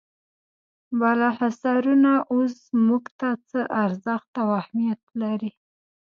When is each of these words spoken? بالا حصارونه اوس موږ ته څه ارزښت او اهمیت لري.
بالا 0.99 1.29
حصارونه 1.39 2.11
اوس 2.33 2.55
موږ 2.87 3.03
ته 3.19 3.29
څه 3.49 3.59
ارزښت 3.83 4.31
او 4.41 4.47
اهمیت 4.61 5.01
لري. 5.21 5.51